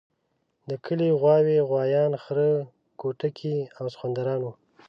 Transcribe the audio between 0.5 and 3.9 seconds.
د کلي غواوې، غوایان، خره کوټکي او